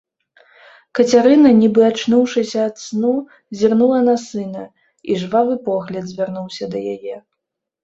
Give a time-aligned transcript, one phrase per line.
[0.99, 3.13] Кацярына, нібы ачнуўшыся ад сну,
[3.61, 4.65] зірнула на сына,
[5.11, 7.15] і жвавы погляд звярнуўся да яе.